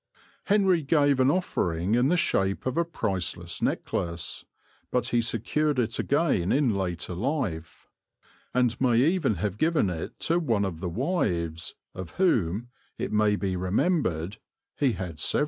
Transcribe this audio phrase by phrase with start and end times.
[0.45, 4.45] Henry gave an offering in the shape of a priceless necklace;
[4.89, 7.87] but he secured it again in later life,
[8.51, 13.35] and may even have given it to one of the wives, of whom, it may
[13.35, 14.37] be remembered,
[14.75, 15.39] he had several.